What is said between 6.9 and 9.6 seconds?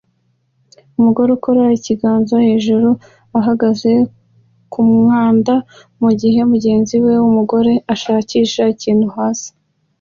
we wumugore ashakisha ikintu hasi